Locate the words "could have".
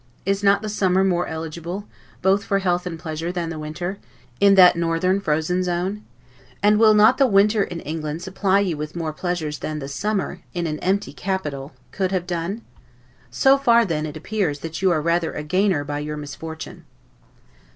11.91-12.25